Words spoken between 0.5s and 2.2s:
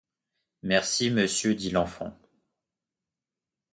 Merci, monsieur, dit l’enfant.